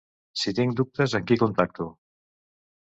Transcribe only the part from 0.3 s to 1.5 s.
Si tinc dubtes amb qui